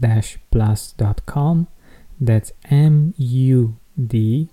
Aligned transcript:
mood-plus.com. 0.00 1.68
That's 2.20 2.52
M 2.70 3.14
U 3.16 3.76
D 3.96 4.48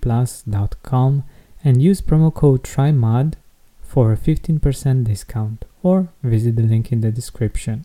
plus.com 0.00 1.24
and 1.64 1.82
use 1.82 2.00
promo 2.00 2.34
code 2.34 2.64
TRYMUD 2.64 3.34
for 3.80 4.12
a 4.12 4.16
15% 4.16 5.04
discount 5.04 5.64
or 5.82 6.08
visit 6.22 6.56
the 6.56 6.62
link 6.62 6.90
in 6.90 7.00
the 7.00 7.12
description. 7.12 7.84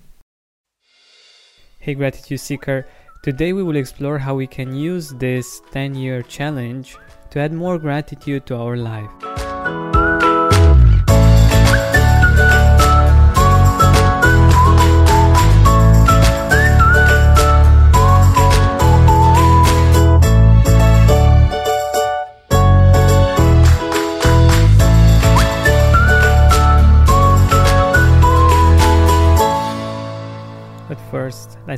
Hey 1.80 1.94
Gratitude 1.94 2.40
Seeker, 2.40 2.88
today 3.24 3.54
we 3.54 3.64
will 3.64 3.76
explore 3.76 4.18
how 4.18 4.36
we 4.36 4.48
can 4.48 4.74
use 4.74 5.10
this 5.12 5.62
10 5.72 5.96
year 5.96 6.24
challenge 6.24 6.98
to 7.30 7.40
add 7.40 7.54
more 7.54 7.78
gratitude 7.78 8.46
to 8.48 8.56
our 8.56 8.78
life. 8.78 9.47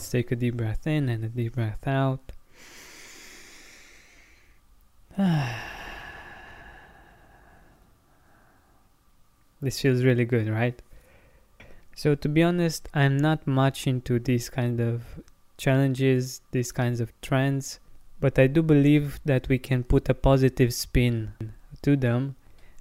Take 0.08 0.32
a 0.32 0.36
deep 0.36 0.56
breath 0.56 0.86
in 0.86 1.10
and 1.10 1.26
a 1.26 1.30
deep 1.30 1.56
breath 1.56 1.88
out. 1.88 2.32
this 9.62 9.82
feels 9.82 10.04
really 10.04 10.26
good, 10.26 10.48
right? 10.48 10.80
So, 11.96 12.16
to 12.16 12.30
be 12.30 12.44
honest, 12.44 12.88
I'm 12.94 13.18
not 13.18 13.46
much 13.46 13.88
into 13.88 14.20
these 14.20 14.50
kind 14.50 14.80
of 14.80 15.04
challenges, 15.58 16.42
these 16.52 16.72
kinds 16.72 17.02
of 17.02 17.12
trends, 17.22 17.80
but 18.22 18.40
I 18.40 18.48
do 18.48 18.62
believe 18.62 19.20
that 19.26 19.50
we 19.50 19.58
can 19.58 19.84
put 19.84 20.08
a 20.08 20.14
positive 20.14 20.74
spin 20.74 21.34
to 21.82 21.98
them. 21.98 22.36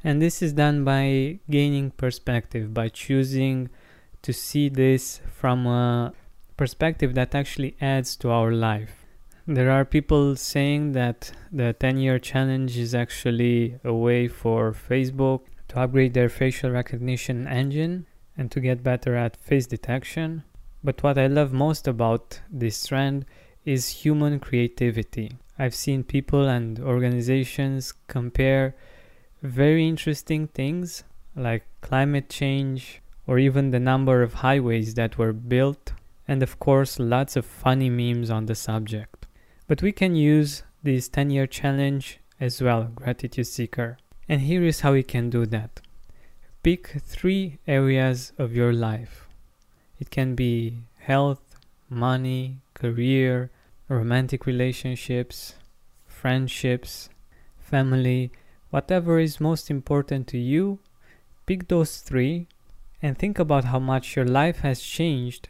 And 0.05 0.23
this 0.23 0.43
is 0.43 0.53
done 0.53 0.85
by 0.85 1.41
gaining 1.51 1.91
perspective, 1.91 2.73
by 2.73 2.89
choosing 2.89 3.71
to 4.23 4.33
see 4.33 4.69
this 4.69 5.21
from 5.33 5.67
a 5.67 6.13
perspective 6.59 7.15
that 7.15 7.35
actually 7.35 7.75
adds 7.81 8.17
to 8.17 8.29
our 8.31 8.53
life. 8.53 9.07
There 9.47 9.71
are 9.71 9.87
people 9.87 10.37
saying 10.37 10.93
that 10.93 11.33
the 11.51 11.73
10 11.73 11.97
year 11.97 12.19
challenge 12.19 12.77
is 12.77 12.95
actually 12.95 13.79
a 13.83 13.95
way 13.95 14.29
for 14.29 14.73
Facebook 14.73 15.41
to 15.69 15.81
upgrade 15.81 16.13
their 16.13 16.29
facial 16.29 16.71
recognition 16.71 17.49
engine 17.49 18.05
and 18.37 18.51
to 18.51 18.61
get 18.61 18.83
better 18.83 19.17
at 19.17 19.37
face 19.37 19.67
detection. 19.67 20.45
But 20.85 21.03
what 21.03 21.17
I 21.17 21.29
love 21.29 21.53
most 21.53 21.89
about 21.89 22.41
this 22.51 22.87
trend 22.87 23.25
is 23.65 24.05
human 24.05 24.39
creativity. 24.39 25.33
I've 25.59 25.75
seen 25.75 26.05
people 26.05 26.47
and 26.47 26.79
organizations 26.79 27.95
compare 28.07 28.77
very 29.43 29.89
interesting 29.89 30.49
things 30.49 31.05
like 31.35 31.65
climate 31.81 32.29
change 32.29 33.01
or 33.27 33.39
even 33.39 33.71
the 33.71 33.81
number 33.81 34.23
of 34.23 34.35
highways 34.35 34.95
that 34.95 35.19
were 35.19 35.33
built 35.33 35.93
and 36.29 36.43
of 36.43 36.59
course 36.59 36.99
lots 36.99 37.35
of 37.35 37.47
funny 37.47 37.89
memes 37.89 38.31
on 38.31 38.47
the 38.47 38.55
subject. 38.55 39.27
But 39.67 39.83
we 39.83 39.93
can 39.93 40.15
use 40.15 40.63
this 40.83 41.09
10 41.09 41.31
year 41.31 41.47
challenge 41.47 42.21
as 42.39 42.63
well, 42.63 42.85
Gratitude 42.95 43.47
Seeker. 43.47 43.97
And 44.29 44.43
here 44.43 44.63
is 44.63 44.81
how 44.81 44.93
you 44.93 45.03
can 45.03 45.31
do 45.31 45.47
that. 45.47 45.81
Pick 46.63 47.01
three 47.01 47.59
areas 47.67 48.33
of 48.39 48.55
your 48.55 48.73
life. 48.73 49.27
It 49.99 50.11
can 50.11 50.35
be 50.35 50.83
health, 50.99 51.57
money, 51.89 52.59
career, 52.75 53.51
romantic 53.89 54.45
relationships, 54.45 55.55
friendships, 56.07 57.09
family, 57.59 58.31
whatever 58.71 59.19
is 59.19 59.41
most 59.41 59.71
important 59.71 60.27
to 60.29 60.39
you. 60.39 60.79
Pick 61.47 61.69
those 61.69 61.99
three 61.99 62.47
and 63.01 63.17
think 63.17 63.39
about 63.39 63.65
how 63.65 63.79
much 63.79 64.15
your 64.15 64.27
life 64.27 64.59
has 64.61 64.81
changed 64.81 65.49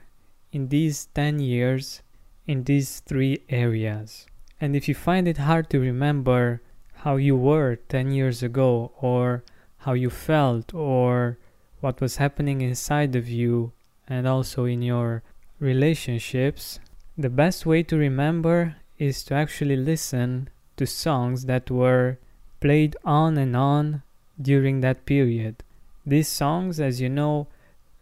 in 0.53 0.69
these 0.69 1.06
10 1.14 1.41
years 1.41 2.03
in 2.48 2.64
these 2.64 3.00
three 3.00 3.42
areas. 3.50 4.26
And 4.60 4.75
if 4.75 4.88
you 4.88 4.94
find 4.94 5.28
it 5.28 5.38
hard 5.38 5.70
to 5.70 5.78
remember 5.78 6.62
how 7.04 7.16
you 7.16 7.36
were 7.36 7.76
10 7.88 8.10
years 8.10 8.42
ago, 8.42 8.91
or 9.00 9.44
how 9.78 9.92
you 9.92 10.10
felt, 10.10 10.75
or 10.75 11.38
what 11.81 12.00
was 12.00 12.16
happening 12.16 12.60
inside 12.60 13.14
of 13.14 13.28
you, 13.28 13.72
and 14.09 14.26
also 14.26 14.64
in 14.64 14.82
your 14.82 15.22
relationships, 15.60 16.80
the 17.16 17.28
best 17.28 17.66
way 17.66 17.82
to 17.84 17.97
remember 17.97 18.76
is 18.98 19.22
to 19.25 19.34
actually 19.34 19.76
listen 19.76 20.48
to 20.76 20.86
songs 20.86 21.44
that 21.44 21.70
were 21.70 22.19
played 22.60 22.97
on 23.04 23.36
and 23.36 23.54
on 23.54 24.03
during 24.41 24.80
that 24.80 25.04
period. 25.04 25.62
These 26.06 26.28
songs, 26.28 26.80
as 26.80 27.00
you 27.00 27.09
know, 27.09 27.47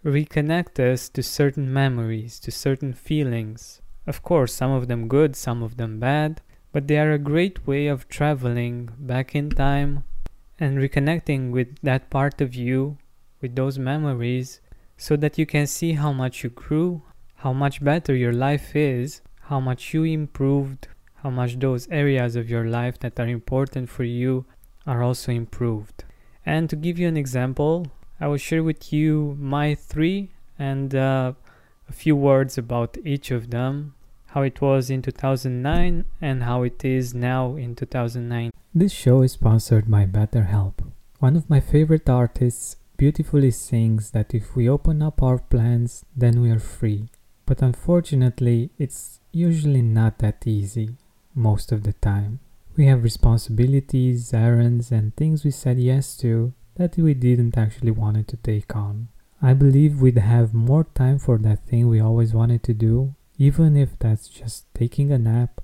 reconnect 0.07 0.79
us 0.79 1.09
to 1.09 1.21
certain 1.21 1.73
memories, 1.73 2.39
to 2.39 2.53
certain 2.53 2.93
feelings. 2.93 3.83
Of 4.07 4.23
course, 4.23 4.55
some 4.55 4.71
of 4.71 4.87
them 4.87 5.09
good, 5.09 5.35
some 5.35 5.65
of 5.65 5.77
them 5.77 5.99
bad, 5.99 6.41
but 6.71 6.87
they 6.87 6.97
are 6.99 7.11
a 7.11 7.19
great 7.19 7.67
way 7.67 7.89
of 7.89 8.09
traveling 8.09 8.91
back 8.99 9.35
in 9.35 9.51
time 9.51 10.05
and 10.61 10.79
reconnecting 10.79 11.51
with 11.51 11.77
that 11.83 12.09
part 12.09 12.41
of 12.41 12.55
you, 12.55 12.99
with 13.41 13.57
those 13.57 13.81
memories, 13.81 14.61
so 14.97 15.17
that 15.17 15.39
you 15.39 15.45
can 15.45 15.67
see 15.67 15.95
how 15.95 16.13
much 16.13 16.45
you 16.45 16.51
grew, 16.51 17.03
how 17.35 17.53
much 17.53 17.83
better 17.83 18.15
your 18.15 18.33
life 18.33 18.77
is, 18.77 19.23
how 19.41 19.59
much 19.59 19.93
you 19.93 20.05
improved, 20.05 20.87
how 21.17 21.31
much 21.31 21.59
those 21.59 21.89
areas 21.89 22.37
of 22.37 22.49
your 22.49 22.67
life 22.69 22.97
that 23.01 23.19
are 23.19 23.27
important 23.27 23.91
for 23.91 24.05
you 24.05 24.47
are 24.87 25.03
also 25.03 25.33
improved. 25.33 26.05
And 26.45 26.71
to 26.71 26.77
give 26.77 26.97
you 26.97 27.09
an 27.09 27.17
example, 27.17 27.89
I 28.21 28.29
will 28.29 28.37
share 28.39 28.63
with 28.63 28.93
you 28.93 29.37
my 29.39 29.75
three 29.75 30.31
and 30.59 30.95
uh, 30.95 31.33
a 31.89 31.93
few 31.93 32.17
words 32.17 32.57
about 32.57 32.97
each 33.05 33.31
of 33.31 33.51
them, 33.51 33.95
how 34.29 34.43
it 34.43 34.61
was 34.61 34.91
in 34.91 35.03
2009 35.03 36.05
and 36.21 36.43
how 36.43 36.63
it 36.63 36.85
is 36.85 37.15
now 37.15 37.57
in 37.57 37.75
2009. 37.75 38.51
This 38.75 38.93
show 38.93 39.23
is 39.23 39.33
sponsored 39.33 39.91
by 39.91 40.07
BetterHelp. 40.07 40.75
One 41.19 41.37
of 41.37 41.49
my 41.49 41.61
favorite 41.61 42.09
artists 42.09 42.77
beautifully 42.97 43.51
sings 43.51 44.11
that 44.13 44.35
if 44.35 44.57
we 44.57 44.69
open 44.69 45.03
up 45.03 45.23
our 45.23 45.39
plans, 45.39 46.05
then 46.17 46.41
we 46.41 46.51
are 46.51 46.59
free. 46.59 47.09
But 47.45 47.63
unfortunately, 47.63 48.71
it's 48.79 49.21
usually 49.33 49.83
not 49.83 50.19
that 50.19 50.47
easy. 50.47 50.97
most 51.37 51.71
of 51.71 51.83
the 51.83 51.93
time. 51.93 52.41
We 52.77 52.87
have 52.87 53.03
responsibilities, 53.03 54.33
errands, 54.33 54.91
and 54.91 55.15
things 55.15 55.45
we 55.45 55.51
said 55.51 55.79
yes 55.79 56.17
to 56.19 56.55
that 56.77 56.97
we 56.97 57.15
didn't 57.15 57.59
actually 57.59 57.91
wanted 57.91 58.29
to 58.29 58.37
take 58.37 58.75
on. 58.75 59.09
I 59.43 59.53
believe 59.53 60.01
we'd 60.01 60.19
have 60.19 60.55
more 60.55 60.85
time 60.95 61.19
for 61.19 61.37
that 61.39 61.67
thing 61.67 61.89
we 61.89 62.01
always 62.01 62.33
wanted 62.33 62.63
to 62.65 62.75
do, 62.75 63.15
even 63.39 63.77
if 63.77 63.99
that's 63.99 64.29
just 64.29 64.65
taking 64.75 65.13
a 65.13 65.19
nap, 65.19 65.61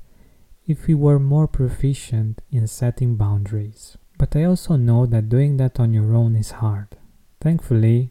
if 0.67 0.87
we 0.87 0.95
were 0.95 1.19
more 1.19 1.49
proficient 1.49 2.43
in 2.51 2.67
setting 2.67 3.17
boundaries. 3.17 3.97
But 4.19 4.37
I 4.37 4.45
also 4.45 4.77
know 4.77 5.07
that 5.07 5.29
doing 5.29 5.57
that 5.57 5.81
on 5.81 5.93
your 5.93 6.15
own 6.15 6.37
is 6.37 6.53
hard. 6.53 6.97
Thankfully, 7.41 8.11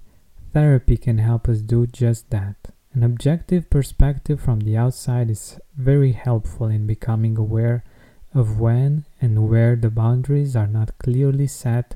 therapy 0.51 0.97
can 0.97 1.19
help 1.19 1.47
us 1.47 1.61
do 1.61 1.87
just 1.87 2.29
that. 2.31 2.55
An 2.93 3.03
objective 3.03 3.69
perspective 3.69 4.41
from 4.41 4.61
the 4.61 4.75
outside 4.75 5.29
is 5.29 5.59
very 5.77 6.11
helpful 6.11 6.67
in 6.67 6.85
becoming 6.85 7.37
aware 7.37 7.85
of 8.33 8.59
when 8.59 9.05
and 9.21 9.49
where 9.49 9.75
the 9.75 9.89
boundaries 9.89 10.55
are 10.55 10.67
not 10.67 10.97
clearly 10.97 11.47
set 11.47 11.95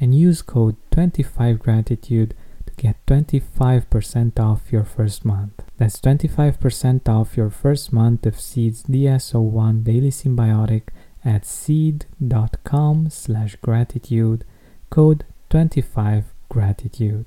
and 0.00 0.14
use 0.14 0.42
code 0.42 0.76
25gratitude 0.90 2.32
to 2.66 2.72
get 2.76 3.04
25% 3.06 4.38
off 4.38 4.72
your 4.72 4.84
first 4.84 5.24
month. 5.24 5.62
That's 5.78 6.00
25% 6.00 7.08
off 7.08 7.36
your 7.36 7.50
first 7.50 7.92
month 7.92 8.26
of 8.26 8.40
Seed's 8.40 8.82
DS01 8.84 9.84
Daily 9.84 10.10
Synbiotic 10.10 10.88
at 11.24 11.44
seed.com 11.44 13.10
slash 13.10 13.56
gratitude, 13.56 14.44
code 14.90 15.24
25gratitude. 15.50 17.26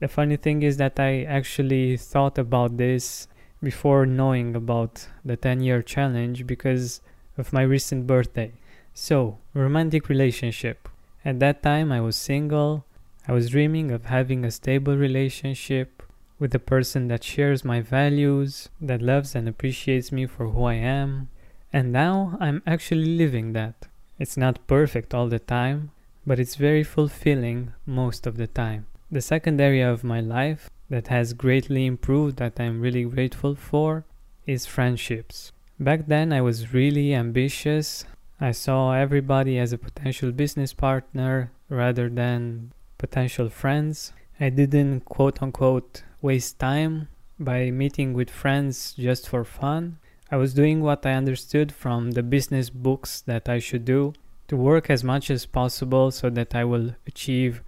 The 0.00 0.08
funny 0.08 0.36
thing 0.36 0.62
is 0.62 0.76
that 0.78 0.98
I 0.98 1.22
actually 1.22 1.96
thought 1.96 2.38
about 2.38 2.76
this 2.76 3.28
before 3.62 4.04
knowing 4.04 4.56
about 4.56 5.06
the 5.24 5.36
10 5.36 5.60
year 5.60 5.82
challenge 5.82 6.46
because 6.46 7.00
of 7.38 7.52
my 7.52 7.62
recent 7.62 8.06
birthday. 8.06 8.52
So, 8.94 9.38
romantic 9.54 10.08
relationship. 10.08 10.88
At 11.24 11.38
that 11.40 11.62
time, 11.62 11.92
I 11.92 12.00
was 12.00 12.16
single. 12.16 12.84
I 13.28 13.32
was 13.32 13.50
dreaming 13.50 13.90
of 13.90 14.06
having 14.06 14.44
a 14.44 14.50
stable 14.50 14.96
relationship 14.96 16.02
with 16.38 16.54
a 16.54 16.58
person 16.58 17.06
that 17.08 17.22
shares 17.22 17.64
my 17.64 17.80
values, 17.80 18.68
that 18.80 19.00
loves 19.00 19.36
and 19.36 19.48
appreciates 19.48 20.10
me 20.10 20.26
for 20.26 20.48
who 20.48 20.64
I 20.64 20.74
am. 20.74 21.28
And 21.72 21.92
now 21.92 22.36
I'm 22.40 22.62
actually 22.66 23.16
living 23.16 23.52
that. 23.52 23.86
It's 24.18 24.36
not 24.36 24.66
perfect 24.66 25.14
all 25.14 25.28
the 25.28 25.38
time, 25.38 25.92
but 26.26 26.40
it's 26.40 26.56
very 26.56 26.82
fulfilling 26.82 27.72
most 27.86 28.26
of 28.26 28.36
the 28.36 28.48
time. 28.48 28.86
The 29.10 29.20
second 29.20 29.60
area 29.60 29.90
of 29.90 30.02
my 30.02 30.20
life 30.20 30.68
that 30.90 31.08
has 31.08 31.32
greatly 31.32 31.86
improved 31.86 32.38
that 32.38 32.58
I'm 32.58 32.80
really 32.80 33.04
grateful 33.04 33.54
for 33.54 34.04
is 34.46 34.66
friendships. 34.66 35.52
Back 35.78 36.06
then, 36.06 36.32
I 36.32 36.40
was 36.40 36.74
really 36.74 37.14
ambitious. 37.14 38.04
I 38.42 38.50
saw 38.50 38.92
everybody 38.92 39.56
as 39.60 39.72
a 39.72 39.78
potential 39.78 40.32
business 40.32 40.72
partner 40.72 41.52
rather 41.68 42.08
than 42.08 42.72
potential 42.98 43.48
friends. 43.48 44.12
I 44.40 44.48
didn't 44.48 45.04
quote 45.04 45.40
unquote 45.40 46.02
waste 46.20 46.58
time 46.58 47.06
by 47.38 47.70
meeting 47.70 48.14
with 48.14 48.30
friends 48.30 48.94
just 48.94 49.28
for 49.28 49.44
fun. 49.44 49.98
I 50.28 50.38
was 50.38 50.54
doing 50.54 50.80
what 50.80 51.06
I 51.06 51.12
understood 51.12 51.70
from 51.70 52.10
the 52.10 52.24
business 52.24 52.68
books 52.68 53.20
that 53.20 53.48
I 53.48 53.60
should 53.60 53.84
do 53.84 54.12
to 54.48 54.56
work 54.56 54.90
as 54.90 55.04
much 55.04 55.30
as 55.30 55.46
possible 55.46 56.10
so 56.10 56.28
that 56.30 56.52
I 56.52 56.64
will 56.64 56.96
achieve 57.06 57.62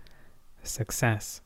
success. 0.65 1.41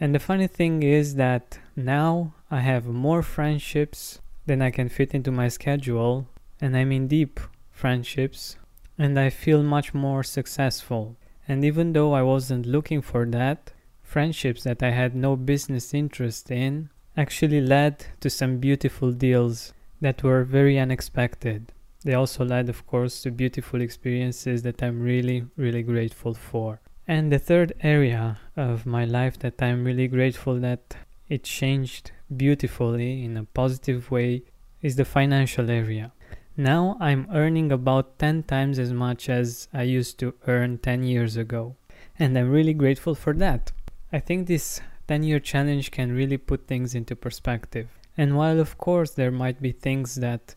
And 0.00 0.12
the 0.12 0.18
funny 0.18 0.48
thing 0.48 0.82
is 0.82 1.14
that 1.14 1.60
now 1.76 2.34
I 2.50 2.58
have 2.58 2.86
more 2.86 3.22
friendships 3.22 4.18
than 4.46 4.60
I 4.60 4.72
can 4.72 4.88
fit 4.88 5.14
into 5.14 5.30
my 5.30 5.46
schedule, 5.46 6.26
and 6.60 6.76
I'm 6.76 6.90
in 6.90 7.06
deep 7.06 7.38
friendships, 7.70 8.56
and 8.98 9.18
I 9.18 9.30
feel 9.30 9.62
much 9.62 9.94
more 9.94 10.22
successful. 10.22 11.16
And 11.46 11.64
even 11.64 11.92
though 11.92 12.12
I 12.12 12.22
wasn't 12.22 12.66
looking 12.66 13.02
for 13.02 13.26
that, 13.26 13.72
friendships 14.02 14.64
that 14.64 14.82
I 14.82 14.90
had 14.90 15.14
no 15.14 15.36
business 15.36 15.92
interest 15.92 16.50
in 16.50 16.90
actually 17.16 17.60
led 17.60 18.06
to 18.20 18.30
some 18.30 18.58
beautiful 18.58 19.12
deals 19.12 19.72
that 20.00 20.22
were 20.22 20.44
very 20.44 20.78
unexpected. 20.78 21.72
They 22.04 22.14
also 22.14 22.44
led, 22.44 22.68
of 22.68 22.86
course, 22.86 23.22
to 23.22 23.30
beautiful 23.30 23.80
experiences 23.80 24.62
that 24.62 24.82
I'm 24.82 25.00
really, 25.00 25.46
really 25.56 25.82
grateful 25.82 26.34
for. 26.34 26.80
And 27.06 27.32
the 27.32 27.38
third 27.38 27.72
area 27.82 28.38
of 28.56 28.86
my 28.86 29.04
life 29.04 29.38
that 29.40 29.62
I'm 29.62 29.84
really 29.84 30.08
grateful 30.08 30.58
that 30.60 30.96
it 31.28 31.44
changed 31.44 32.12
beautifully 32.34 33.24
in 33.24 33.36
a 33.36 33.44
positive 33.44 34.10
way 34.10 34.42
is 34.82 34.96
the 34.96 35.04
financial 35.04 35.70
area. 35.70 36.12
Now 36.56 36.96
I'm 37.00 37.26
earning 37.32 37.72
about 37.72 38.18
10 38.20 38.44
times 38.44 38.78
as 38.78 38.92
much 38.92 39.28
as 39.28 39.68
I 39.72 39.82
used 39.82 40.18
to 40.20 40.34
earn 40.46 40.78
10 40.78 41.02
years 41.02 41.36
ago. 41.36 41.74
And 42.16 42.38
I'm 42.38 42.50
really 42.50 42.74
grateful 42.74 43.16
for 43.16 43.34
that. 43.34 43.72
I 44.12 44.20
think 44.20 44.46
this 44.46 44.80
10 45.08 45.24
year 45.24 45.40
challenge 45.40 45.90
can 45.90 46.12
really 46.12 46.36
put 46.36 46.68
things 46.68 46.94
into 46.94 47.16
perspective. 47.16 47.88
And 48.16 48.36
while, 48.36 48.60
of 48.60 48.78
course, 48.78 49.10
there 49.10 49.32
might 49.32 49.60
be 49.60 49.72
things 49.72 50.14
that 50.16 50.54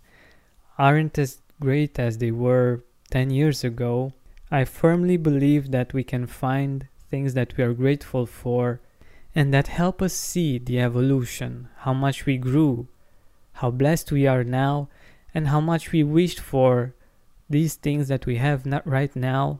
aren't 0.77 1.17
as 1.17 1.41
great 1.59 1.97
as 1.97 2.19
they 2.19 2.29
were 2.29 2.83
10 3.09 3.31
years 3.31 3.63
ago, 3.63 4.13
I 4.51 4.65
firmly 4.65 5.17
believe 5.17 5.71
that 5.71 5.93
we 5.93 6.03
can 6.03 6.27
find 6.27 6.87
things 7.09 7.33
that 7.33 7.57
we 7.57 7.63
are 7.63 7.73
grateful 7.73 8.27
for 8.27 8.81
and 9.33 9.51
that 9.53 9.67
help 9.67 10.01
us 10.01 10.13
see 10.13 10.59
the 10.59 10.79
evolution, 10.79 11.69
how 11.77 11.93
much 11.93 12.25
we 12.25 12.37
grew, 12.37 12.87
how 13.53 13.71
blessed 13.71 14.11
we 14.11 14.27
are 14.27 14.43
now, 14.43 14.89
and 15.37 15.49
how 15.49 15.61
much 15.61 15.91
we 15.91 16.01
wished 16.01 16.39
for 16.39 16.95
these 17.47 17.75
things 17.75 18.07
that 18.07 18.25
we 18.25 18.37
have 18.37 18.65
not 18.65 18.81
right 18.87 19.15
now 19.15 19.59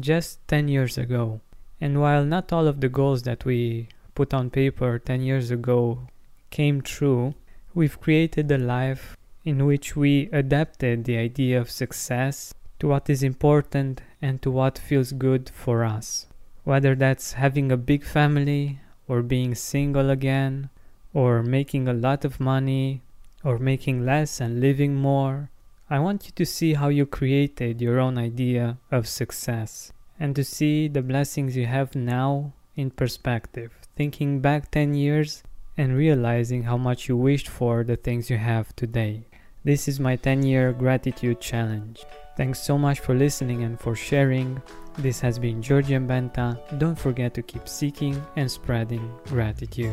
just 0.00 0.38
10 0.48 0.68
years 0.68 0.96
ago. 0.96 1.42
And 1.78 2.00
while 2.00 2.24
not 2.24 2.50
all 2.50 2.66
of 2.66 2.80
the 2.80 2.88
goals 2.88 3.24
that 3.24 3.44
we 3.44 3.88
put 4.14 4.32
on 4.32 4.48
paper 4.48 4.98
10 4.98 5.20
years 5.20 5.50
ago 5.50 6.08
came 6.48 6.80
true, 6.80 7.34
we've 7.74 8.00
created 8.00 8.50
a 8.50 8.56
life 8.56 9.14
in 9.44 9.66
which 9.66 9.94
we 9.94 10.30
adapted 10.32 11.04
the 11.04 11.18
idea 11.18 11.60
of 11.60 11.70
success 11.70 12.54
to 12.78 12.88
what 12.88 13.10
is 13.10 13.22
important 13.22 14.00
and 14.22 14.40
to 14.40 14.50
what 14.50 14.78
feels 14.78 15.12
good 15.12 15.50
for 15.50 15.84
us. 15.84 16.24
Whether 16.64 16.94
that's 16.94 17.34
having 17.34 17.70
a 17.70 17.76
big 17.76 18.02
family, 18.02 18.80
or 19.06 19.20
being 19.20 19.54
single 19.54 20.08
again, 20.08 20.70
or 21.12 21.42
making 21.42 21.86
a 21.86 21.92
lot 21.92 22.24
of 22.24 22.40
money, 22.40 23.02
or 23.44 23.58
making 23.58 24.04
less 24.04 24.40
and 24.40 24.60
living 24.60 24.94
more. 24.94 25.50
I 25.90 25.98
want 25.98 26.26
you 26.26 26.32
to 26.36 26.46
see 26.46 26.74
how 26.74 26.88
you 26.88 27.06
created 27.06 27.80
your 27.80 28.00
own 28.00 28.18
idea 28.18 28.78
of 28.90 29.08
success 29.08 29.92
and 30.18 30.34
to 30.36 30.44
see 30.44 30.88
the 30.88 31.02
blessings 31.02 31.56
you 31.56 31.66
have 31.66 31.94
now 31.94 32.52
in 32.76 32.90
perspective, 32.90 33.72
thinking 33.96 34.40
back 34.40 34.70
10 34.70 34.94
years 34.94 35.42
and 35.76 35.96
realizing 35.96 36.64
how 36.64 36.76
much 36.76 37.08
you 37.08 37.16
wished 37.16 37.48
for 37.48 37.84
the 37.84 37.96
things 37.96 38.30
you 38.30 38.38
have 38.38 38.74
today. 38.76 39.26
This 39.64 39.86
is 39.86 40.00
my 40.00 40.16
10 40.16 40.42
year 40.42 40.72
gratitude 40.72 41.40
challenge. 41.40 42.04
Thanks 42.36 42.60
so 42.60 42.78
much 42.78 43.00
for 43.00 43.14
listening 43.14 43.62
and 43.62 43.78
for 43.78 43.94
sharing. 43.94 44.60
This 44.98 45.20
has 45.20 45.38
been 45.38 45.62
Georgian 45.62 46.08
Benta. 46.08 46.58
Don't 46.78 46.98
forget 46.98 47.34
to 47.34 47.42
keep 47.42 47.68
seeking 47.68 48.20
and 48.36 48.50
spreading 48.50 49.12
gratitude. 49.26 49.92